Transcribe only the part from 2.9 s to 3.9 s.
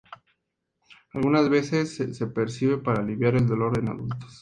aliviar el dolor en